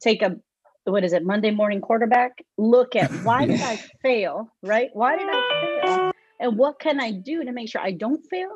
[0.00, 0.36] take a,
[0.84, 4.50] what is it, Monday morning quarterback, look at why did I fail?
[4.62, 4.88] Right.
[4.94, 6.12] Why did I fail?
[6.40, 8.48] And what can I do to make sure I don't fail?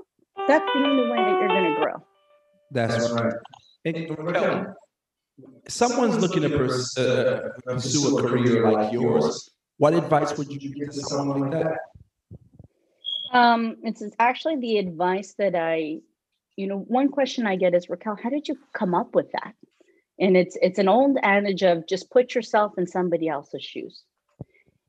[0.47, 2.07] That's the only way that you're going to grow.
[2.71, 3.35] That's right.
[3.85, 4.75] And Raquel,
[5.69, 9.51] someone's looking to pers- uh, pursue a career like yours.
[9.81, 11.79] What advice would you give to someone like that?
[13.33, 16.01] Um, it's actually the advice that I,
[16.55, 19.55] you know, one question I get is Raquel, how did you come up with that?
[20.19, 24.03] And it's it's an old adage of just put yourself in somebody else's shoes.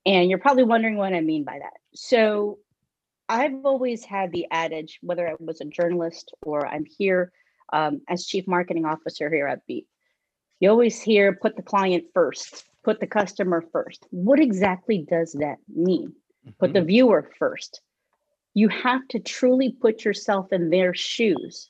[0.05, 1.79] And you're probably wondering what I mean by that.
[1.95, 2.59] So
[3.29, 7.31] I've always had the adage, whether I was a journalist or I'm here
[7.71, 9.87] um, as chief marketing officer here at Beep,
[10.59, 14.05] you always hear put the client first, put the customer first.
[14.11, 16.13] What exactly does that mean?
[16.59, 17.81] Put the viewer first.
[18.53, 21.69] You have to truly put yourself in their shoes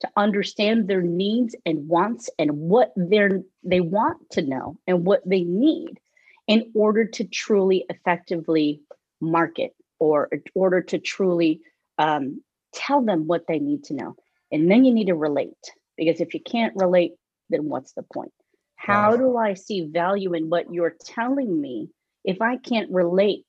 [0.00, 5.22] to understand their needs and wants and what they're they want to know and what
[5.28, 6.00] they need
[6.48, 8.80] in order to truly effectively
[9.20, 11.60] market or in order to truly
[11.98, 12.42] um,
[12.74, 14.16] tell them what they need to know.
[14.50, 15.50] And then you need to relate
[15.96, 17.12] because if you can't relate,
[17.48, 18.32] then what's the point?
[18.82, 19.16] How Wow.
[19.16, 21.90] do I see value in what you're telling me
[22.24, 23.46] if I can't relate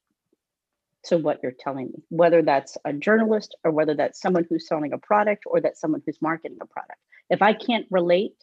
[1.06, 4.93] to what you're telling me, whether that's a journalist or whether that's someone who's selling
[4.93, 7.00] a product or that's someone who's marketing a product?
[7.32, 8.36] If I can't relate,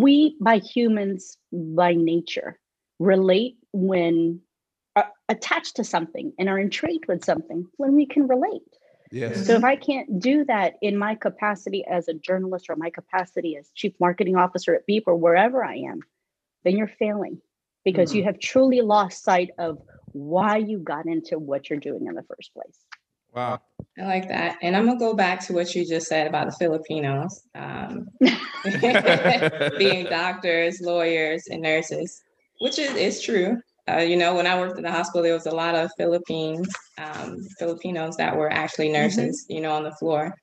[0.00, 2.58] we by humans by nature
[2.98, 4.40] relate when
[4.96, 8.62] are attached to something and are intrigued with something when we can relate.
[9.10, 9.46] Yes.
[9.46, 13.56] So if I can't do that in my capacity as a journalist or my capacity
[13.58, 16.00] as chief marketing officer at Beep or wherever I am,
[16.64, 17.40] then you're failing
[17.84, 19.78] because you have truly lost sight of
[20.12, 22.78] why you got into what you're doing in the first place.
[23.34, 23.60] Wow.
[23.98, 24.58] I like that.
[24.62, 27.42] And I'm gonna go back to what you just said about the Filipinos.
[27.54, 28.08] Um,
[29.78, 32.22] being doctors, lawyers, and nurses,
[32.60, 33.60] which is, is true.
[33.90, 36.72] Uh, you know, when I worked in the hospital, there was a lot of Philippines,
[36.96, 40.34] um, Filipinos that were actually nurses, you know, on the floor.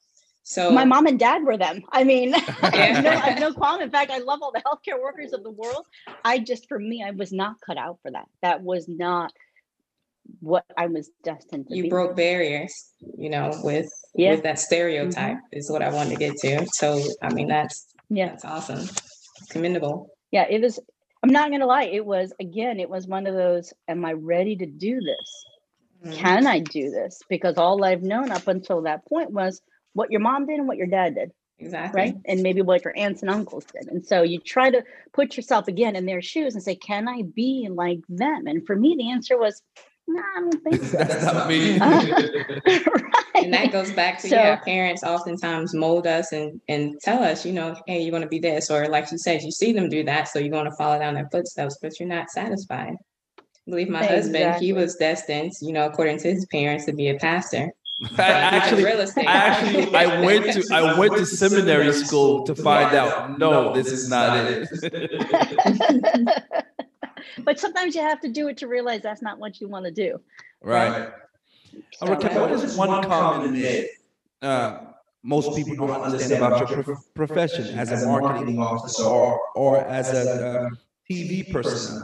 [0.43, 1.84] So My mom and dad were them.
[1.91, 3.82] I mean, I have no, I have no qualm.
[3.82, 5.86] In fact, I love all the healthcare workers of the world.
[6.25, 8.27] I just, for me, I was not cut out for that.
[8.41, 9.32] That was not
[10.39, 11.89] what I was destined to you be.
[11.89, 12.73] broke barriers,
[13.17, 14.32] you know, with Yeah.
[14.32, 16.65] with that stereotype is what I wanted to get to.
[16.73, 18.30] So I mean, that's Yeah.
[18.30, 18.88] that's awesome,
[19.49, 20.10] commendable.
[20.32, 20.80] Yeah, it was.
[21.23, 21.84] I'm not gonna lie.
[21.84, 22.80] It was again.
[22.80, 23.73] It was one of those.
[23.88, 25.45] Am I ready to do this?
[26.06, 26.13] Mhm.
[26.15, 27.19] Can I do this?
[27.30, 29.62] Because all I've known up until that point was
[29.93, 32.01] what your mom did and what your dad did, Exactly.
[32.01, 32.15] right?
[32.25, 33.88] And maybe what your aunts and uncles did.
[33.88, 37.23] And so you try to put yourself again in their shoes and say, "Can I
[37.23, 39.62] be like them?" And for me, the answer was,
[40.08, 41.80] "No, I don't think so." That's not me.
[43.34, 47.43] And that goes back to So- yeah, parents oftentimes mold us and and tell us,
[47.45, 50.04] you know, hey, you're gonna be this, or like you said, you see them do
[50.04, 52.93] that, so you're gonna follow down their footsteps, but you're not satisfied.
[53.39, 57.10] I believe my husband, he was destined, you know, according to his parents, to be
[57.10, 57.71] a pastor.
[58.18, 59.28] I actually, real estate.
[59.28, 63.38] I actually, I went to, I went to seminary school to find out.
[63.38, 64.68] No, this is not it.
[67.44, 69.92] but sometimes you have to do it to realize that's not what you want to
[69.92, 70.20] do.
[70.62, 71.10] Right.
[71.94, 73.90] So, Raquel, what is one common myth
[74.42, 74.80] uh,
[75.24, 80.12] most people don't understand about your prof- profession as a marketing officer or, or as
[80.12, 80.70] a uh,
[81.10, 82.04] TV person?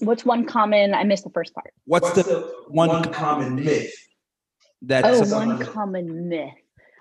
[0.00, 0.94] what's one common?
[0.94, 1.72] I missed the first part.
[1.86, 3.94] What's the one common myth
[4.88, 6.54] that Oh, someone- one common myth.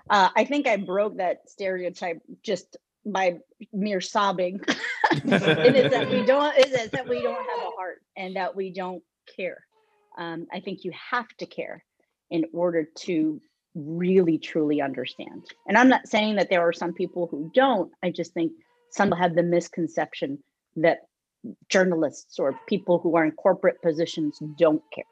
[0.10, 3.40] Uh, I think I broke that stereotype just by
[3.72, 4.60] mere sobbing.
[5.12, 6.58] it is that we don't.
[6.58, 9.02] It is that we don't have a heart and that we don't
[9.36, 9.60] care.
[10.18, 11.84] Um, I think you have to care
[12.30, 13.42] in order to
[13.76, 15.46] really truly understand.
[15.68, 17.92] And I'm not saying that there are some people who don't.
[18.04, 18.52] I just think
[18.92, 20.40] some have the misconception
[20.76, 21.00] that
[21.70, 25.04] journalists or people who are in corporate positions don't care.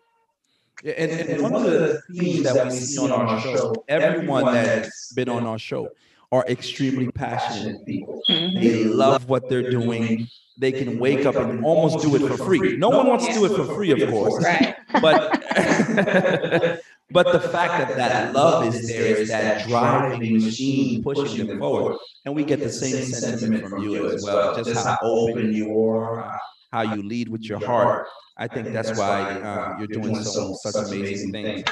[0.84, 5.13] Yeah, and, and one of the themes that we see on our show, everyone that's
[5.13, 5.89] been on our show
[6.32, 8.22] are extremely passionate people.
[8.30, 8.62] Mhm.
[8.62, 10.28] They love what they're doing.
[10.58, 12.78] They can wake up and almost do it for free.
[12.78, 14.44] No one wants to do it for free, of course.
[14.44, 14.76] Right.
[15.02, 15.41] But
[17.12, 21.98] but the fact that that love is there is that driving machine pushing them forward.
[22.26, 26.39] And we get the same sentiment from you as well, just how open you are,
[26.72, 28.08] how you lead with your heart.
[28.38, 31.64] I think that's why uh, you're doing so such amazing things.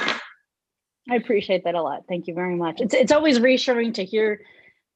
[1.10, 2.04] I appreciate that a lot.
[2.08, 2.80] Thank you very much.
[2.80, 4.42] It's it's always reassuring to hear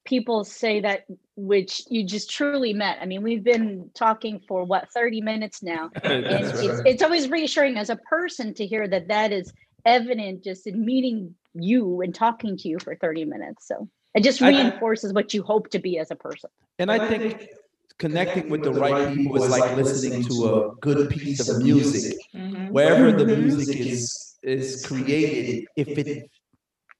[0.05, 2.99] people say that which you just truly met.
[3.01, 5.91] I mean, we've been talking for what 30 minutes now.
[6.05, 9.53] And That's it's, it's always reassuring as a person to hear that that is
[9.87, 13.67] evident just in meeting you and talking to you for 30 minutes.
[13.67, 16.51] So it just I- reinforces what you hope to be as a person.
[16.79, 17.49] And I think
[17.99, 22.17] connecting with the right people is like listening to a good piece of music.
[22.35, 22.71] Mhm.
[22.73, 26.29] Wherever the music is is created, if it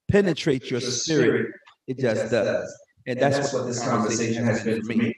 [0.09, 1.51] penetrates your spirit,
[1.87, 2.75] it just does.
[3.07, 5.15] And that's what this conversation has been for me.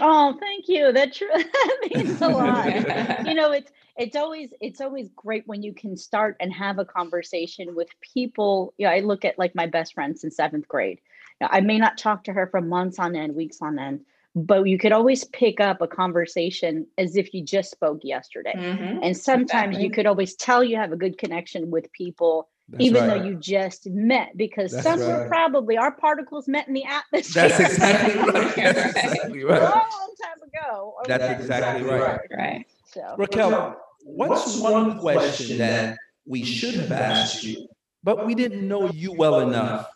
[0.00, 0.92] Oh, thank you.
[0.92, 2.66] That, tr- that means a lot.
[3.26, 6.84] you know, it's it's always it's always great when you can start and have a
[6.84, 8.74] conversation with people.
[8.78, 11.00] You know, I look at like my best friend since seventh grade.
[11.40, 14.00] Now, I may not talk to her for months on end, weeks on end,
[14.34, 18.54] but you could always pick up a conversation as if you just spoke yesterday.
[18.56, 18.98] Mhm.
[19.02, 19.84] And sometimes Exactly.
[19.84, 23.18] you could always tell you have a good connection with people That's even right.
[23.18, 25.28] though you just met because That's somewhere right.
[25.28, 28.56] probably our particles met in the atmosphere That's exactly right.
[28.56, 29.70] That's exactly a long, right.
[29.72, 30.94] long time ago.
[30.96, 31.40] or That's whatever.
[31.40, 32.20] exactly right.
[32.36, 32.66] Right.
[32.86, 37.68] So Raquel, what's one question that we should have asked you,
[38.02, 39.88] but we didn't know you well enough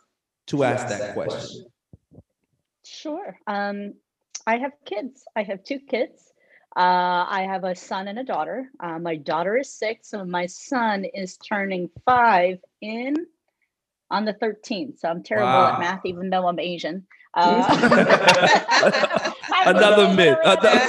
[0.48, 1.66] to ask that question?
[2.84, 3.38] sure.
[3.46, 3.94] Um,
[4.48, 5.24] I have kids.
[5.36, 6.32] I have two kids.
[6.74, 8.70] Uh, I have a son and a daughter.
[8.80, 13.14] Uh, my daughter is six, and my son is turning five in
[14.10, 15.00] on the 13th.
[15.00, 15.74] So I'm terrible Wow.
[15.74, 17.06] at math, even though I'm Asian.
[17.34, 17.62] Uh,
[19.66, 20.38] Another myth.
[20.44, 20.88] Another-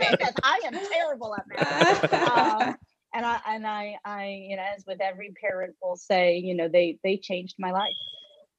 [0.00, 0.34] math.
[0.44, 2.14] I am terrible at math.
[2.14, 2.76] Um,
[3.12, 6.68] and I and I I you know as with every parent will say you know
[6.68, 7.92] they they changed my life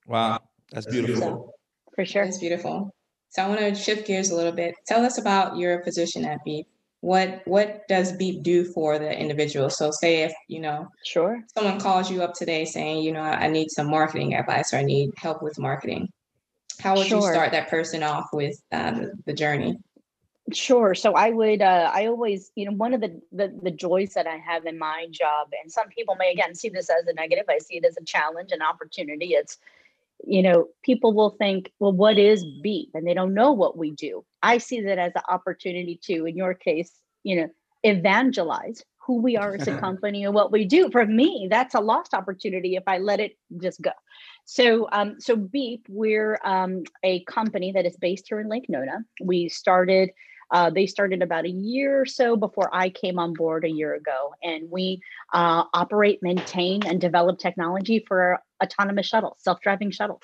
[0.05, 1.53] Wow, that's beautiful.
[1.95, 2.23] for sure.
[2.23, 2.93] it's beautiful.
[3.31, 4.75] So I want to shift gears a little bit.
[4.85, 6.67] Tell us about your position at Beep.
[6.99, 9.69] What what does Beep do for the individual?
[9.69, 11.41] So say if you know Sure.
[11.55, 14.83] someone calls you up today saying, you know, I need some marketing advice or I
[14.83, 16.09] need help with marketing.
[16.79, 19.79] How would you start that person off with uh, the, the journey?
[20.51, 20.93] Sure.
[20.93, 24.27] So I would, uh, I always, you know, one of the, the the joys that
[24.27, 27.45] I have in my job, and some people may again see this as a negative.
[27.47, 29.35] I see it as a challenge, an opportunity.
[29.35, 29.57] It's,
[30.25, 33.91] you know, people will think, well, what is beep, and they don't know what we
[33.91, 34.23] do.
[34.43, 36.91] I see that as an opportunity to, in your case,
[37.23, 37.49] you know,
[37.83, 40.89] evangelize who we are as a company and what we do.
[40.91, 43.91] For me, that's a lost opportunity if I let it just go.
[44.45, 48.99] So, um, so Beep, we're um, a company that is based here in Lake Nona.
[49.21, 50.11] We started
[50.51, 53.95] uh, they started about a year or so before I came on board a year
[53.95, 55.01] ago, and we
[55.33, 60.23] uh, operate, maintain, and develop technology for autonomous shuttles, self-driving shuttles.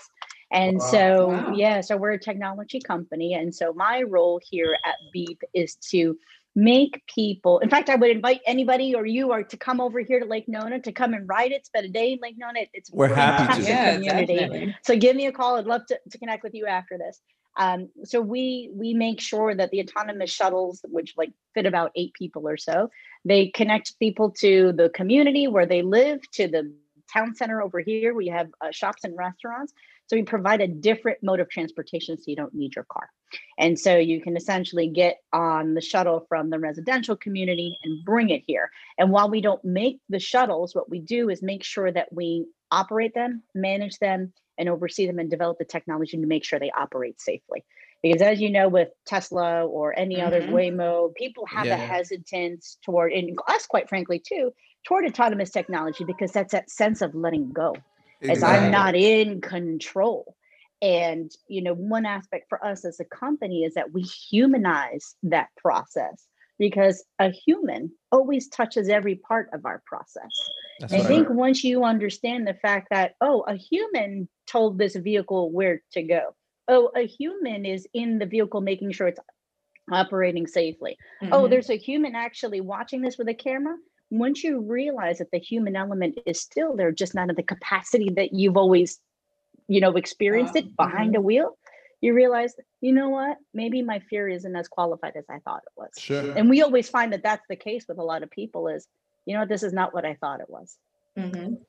[0.51, 0.87] And Wow.
[0.91, 1.53] so, Wow.
[1.55, 6.17] yeah, so we're a technology company, and so my role here at Beep is to
[6.55, 7.59] make people.
[7.59, 10.47] In fact, I would invite anybody or you or to come over here to Lake
[10.47, 12.61] Nona to come and ride it, spend a day in Lake Nona.
[12.73, 13.61] It's a We're happy to.
[13.61, 14.35] Yeah, community.
[14.35, 14.75] definitely.
[14.83, 15.57] So give me a call.
[15.57, 17.21] I'd love to, to connect with you after this.
[17.57, 22.13] Um, so we we make sure that the autonomous shuttles, which like fit about eight
[22.13, 22.89] people or so,
[23.25, 26.71] they connect people to the community where they live, to the
[27.11, 28.13] town center over here.
[28.13, 29.73] We have uh, shops and restaurants.
[30.07, 33.09] So we provide a different mode of transportation, so you don't need your car.
[33.57, 38.29] And so you can essentially get on the shuttle from the residential community and bring
[38.29, 38.71] it here.
[38.97, 42.45] And while we don't make the shuttles, what we do is make sure that we
[42.71, 46.71] operate them, manage them, and oversee them and develop the technology to make sure they
[46.71, 47.63] operate safely.
[48.03, 50.49] Because as you know, with Tesla or any other Mhm.
[50.49, 51.75] Waymo, people have Yeah.
[51.75, 57.01] a hesitance toward, and us quite frankly too, toward autonomous technology because that's that sense
[57.01, 57.75] of letting go
[58.29, 60.35] as I'm not in control.
[60.81, 65.49] And you know, one aspect for us as a company is that we humanize that
[65.57, 66.27] process
[66.59, 70.29] because a human always touches every part of our process.
[70.79, 71.07] That's I right.
[71.07, 76.03] think once you understand the fact that, oh, a human told this vehicle where to
[76.03, 76.35] go.
[76.67, 79.19] Oh, a human is in the vehicle making sure it's
[79.91, 80.97] operating safely.
[81.31, 81.49] Oh, Mhm.
[81.49, 83.77] there's a human actually watching this with a camera.
[84.09, 88.09] Once you realize that the human element is still there, just not at the capacity
[88.15, 89.01] that you've always,
[89.67, 90.61] you know, experienced Wow.
[90.61, 91.57] it behind a wheel,
[92.01, 93.37] you realize, you know what?
[93.53, 95.89] Maybe my fear isn't as qualified as I thought it was.
[95.97, 96.33] Sure.
[96.37, 98.87] And we always find that that's the case with a lot of people is,
[99.27, 100.77] you know this is not what I thought it was
[101.17, 101.59] Mhm.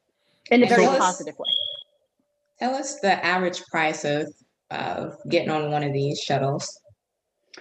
[0.50, 1.50] in a very us- positive way.
[2.58, 4.32] Tell us the average price of
[4.70, 6.80] of getting on one of these shuttles.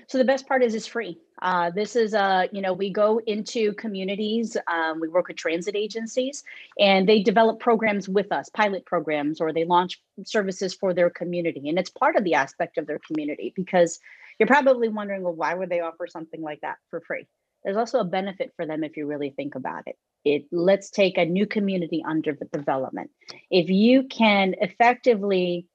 [0.08, 1.18] So the best part is it's free.
[1.42, 5.76] Uh, this is, uh, you know, we go into communities, um, we work with transit
[5.76, 6.44] agencies,
[6.80, 11.70] and they develop programs with us, pilot programs, or they launch services for their community.
[11.70, 14.00] And it's part of the aspect of their community because
[14.38, 17.26] you're probably wondering, well, why would they offer something like that for free?
[17.68, 19.98] There's also a benefit for them if you really think about it.
[20.24, 23.12] It let's take a new community under the development.
[23.52, 25.68] If you can effectively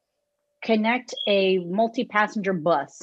[0.65, 3.03] connect a multi-passenger bus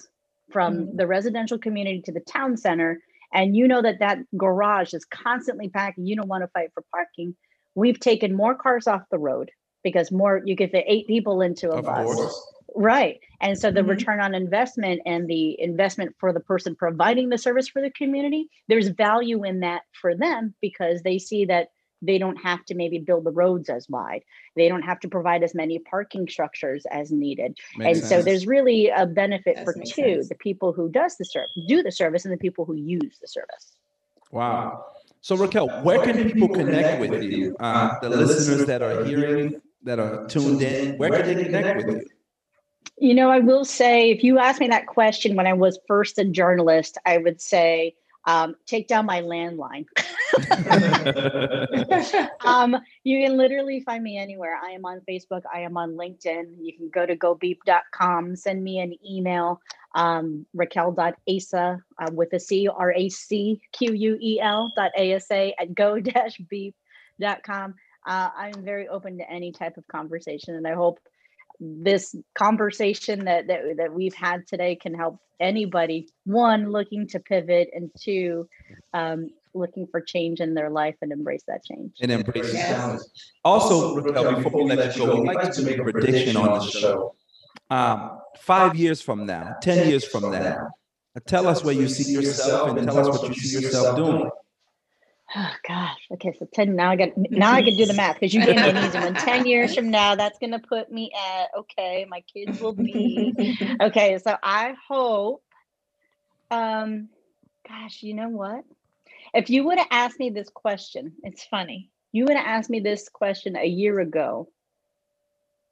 [0.52, 0.98] from Mhm.
[0.98, 3.00] the residential community to the town center
[3.32, 6.84] and you know that that garage is constantly packed you don't want to fight for
[6.92, 7.36] parking
[7.76, 9.52] we've taken more cars off the road
[9.84, 12.54] because more you get the eight people into a Of bus course.
[12.76, 13.88] right and so the Mhm.
[13.90, 18.48] return on investment and the investment for the person providing the service for the community
[18.68, 21.70] there's value in that for them because they see that
[22.02, 24.24] they don't have to maybe build the roads as wide
[24.56, 28.46] they don't have to provide as many parking structures as needed Makes and so there's
[28.46, 30.30] really a benefit Does for make two sense.
[30.30, 33.28] the people who does the service do the service and the people who use the
[33.28, 33.78] service
[34.32, 34.86] Wow.
[35.22, 37.56] So Raquel, where can people connect with you?
[37.60, 41.96] Uh, the listeners that are hearing, that are tuned in, where can they connect with
[41.98, 42.08] you?
[42.98, 46.18] You know, I will say, if you asked me that question when I was first
[46.20, 49.86] a journalist, I would say, um, take down my landline.
[52.46, 54.60] um, you can literally find me anywhere.
[54.62, 55.42] I am on Facebook.
[55.52, 56.56] I am on LinkedIn.
[56.60, 59.62] You can go to gobeep.com, send me an email,
[59.96, 65.60] um, raquel.asa uh, with a C, R A C Q U E L dot ASA
[65.60, 66.74] at go-beep.com.
[68.06, 71.00] Uh, I'm very open to any type of conversation, and I hope
[71.60, 77.70] this conversation that, that that we've had today can help anybody one looking to pivot
[77.74, 78.48] and two
[78.94, 82.70] um, looking for change in their life and embrace that change and embrace the Yes.
[82.70, 83.02] challenge.
[83.44, 86.66] Also, Raquel, before we let you go, we like to make a prediction on the
[86.66, 87.16] show.
[87.70, 90.70] Um, five years from now, ten years from now,
[91.26, 94.30] tell us where you see yourself and tell us what you see yourself doing.
[95.36, 96.08] Oh gosh.
[96.12, 98.56] Okay so 10 now i got now i can do the math because you gave
[98.56, 99.14] me an easy one.
[99.14, 103.34] 10 years from now that's going to put me at okay my kids will be
[103.82, 105.44] okay so i hope
[106.52, 107.10] um
[107.68, 108.64] gosh you know what?
[109.34, 112.80] If you would have asked me this question it's funny you would have asked me
[112.80, 114.50] this question a year ago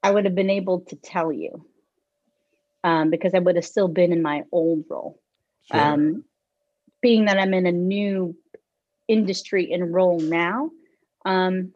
[0.04, 1.66] i would have been able to tell you
[2.84, 5.20] um, because i would have still been in my old role.
[5.72, 5.82] Sure.
[5.82, 6.24] um,
[7.02, 8.36] being that i'm in a new
[9.08, 10.70] industry and role now
[11.26, 11.74] um,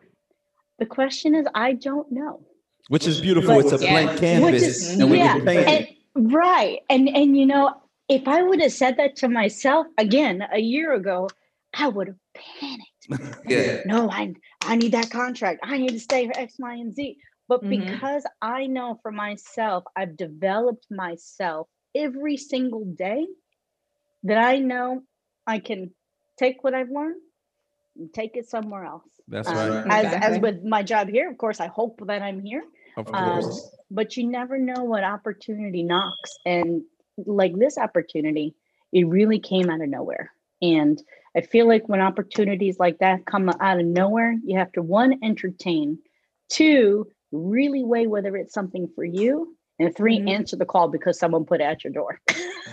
[0.80, 2.46] the question is i don't know
[2.90, 3.60] Which is beautiful.
[3.60, 3.92] It's a Yeah.
[3.94, 5.68] blank canvas, is- and we yeah, can paint
[6.16, 7.74] and, right and and you know
[8.10, 11.30] if i would have said that to myself again a year ago
[11.84, 13.06] i would have panicked
[13.48, 13.78] Yeah.
[13.86, 17.18] no i i need that contract i need to stay for x y and z
[17.48, 17.70] but Mhm.
[17.78, 23.26] because i know for myself i've developed myself every single day
[24.24, 25.02] that i know
[25.48, 25.92] i can
[26.42, 27.22] take what i've learned
[27.98, 29.86] and take it somewhere else That's Um, right.
[29.98, 32.64] as as with my job here of course i hope that i'm here
[32.98, 33.70] Of um, course.
[34.00, 36.70] but you never know what opportunity knocks and
[37.42, 38.48] like this opportunity
[39.00, 40.26] it really came out of nowhere
[40.62, 40.96] and
[41.38, 45.12] i feel like when opportunities like that come out of nowhere you have to one
[45.30, 45.88] entertain
[46.50, 50.30] two really weigh whether it's something for you and 3 Mhm.
[50.38, 52.14] answer the call because someone put it at your door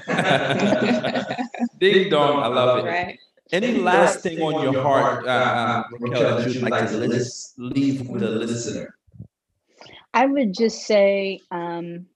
[1.79, 2.43] Ding dong.
[2.43, 2.89] I love it.
[2.89, 3.19] Right.
[3.53, 8.07] Any last thing on your heart, uh, uh, Raquel, that you'd like to list, leave
[8.09, 8.95] with the listener?
[10.13, 12.07] I would just say um,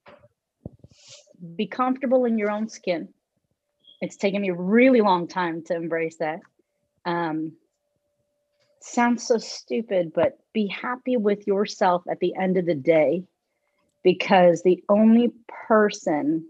[1.57, 3.09] be comfortable in your own skin.
[4.01, 6.41] It's taken me a really long time to embrace that.
[7.05, 7.53] Um,
[8.81, 13.25] sounds so stupid, but be happy with yourself at the end of the day
[14.03, 15.33] because the only
[15.69, 16.47] person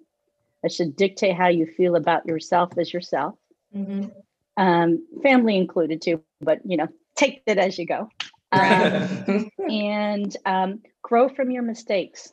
[0.62, 3.35] that should dictate how you feel about yourself is yourself,
[3.74, 4.11] Mhm.
[4.57, 8.09] Um, family included too, but you know, take it as you go.
[8.53, 12.33] Um, and um, grow from your mistakes.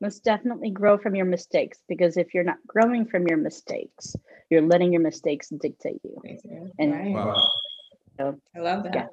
[0.00, 4.16] Most definitely grow from your mistakes because if you're not growing from your mistakes,
[4.48, 6.20] you're letting your mistakes dictate you.
[6.78, 7.14] And- Right.
[7.14, 7.48] Wow.
[8.54, 8.94] I love that.
[8.94, 9.06] Yeah.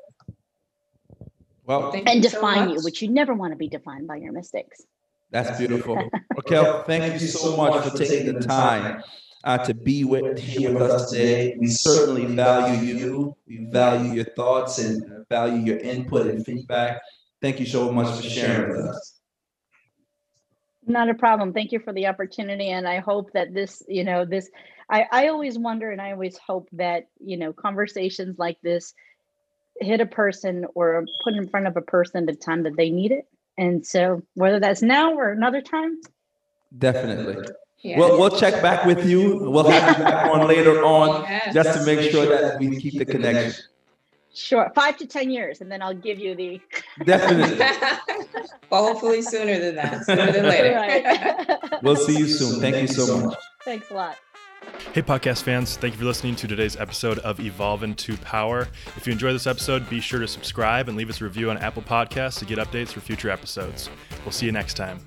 [1.66, 4.16] Well, Thank And you so define you, which you never want to be defined by
[4.18, 4.82] your mistakes.
[5.30, 6.10] that's beautiful.
[6.36, 9.03] Raquel, thank you so much for taking the time
[9.47, 11.55] uh, to be with here with us today.
[11.57, 13.37] We certainly value you.
[13.47, 17.01] We value your thoughts and value your input and feedback.
[17.41, 19.19] Thank you so much for sharing with us.
[20.85, 21.53] Not a problem.
[21.53, 22.69] Thank you for the opportunity.
[22.71, 24.49] And I hope that this, you know, this,
[24.89, 28.93] I, I always wonder and I always hope that, you know, conversations like this
[29.79, 33.13] hit a person or put in front of a person the time that they need
[33.13, 33.27] it.
[33.57, 35.99] And so whether that's now or another time,
[36.77, 37.45] Definitely.
[37.82, 37.99] Yeah.
[37.99, 39.38] We'll, we'll check back with you.
[39.38, 41.53] We'll have you back on later on Yes.
[41.53, 43.53] just to make sure that we keep the connection.
[44.34, 46.59] sure, five to 10 years, and then I'll give you the.
[47.05, 47.57] Definitely.
[48.69, 50.73] well, hopefully sooner than that, sooner than later.
[50.75, 51.57] Right.
[51.84, 52.59] We'll see you soon.
[52.59, 53.38] Thank you so much.
[53.63, 54.17] Thanks a lot.
[54.93, 58.67] Hey, podcast fans, thank you for listening to today's episode of Evolve into Power.
[58.95, 61.57] If you enjoyed this episode, be sure to subscribe and leave us a review on
[61.59, 63.89] Apple Podcasts to get updates for future episodes.
[64.25, 64.99] We'll see you next time.